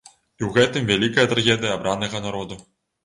[0.09, 2.59] І ў гэтым вялікая трагедыя абранага народу.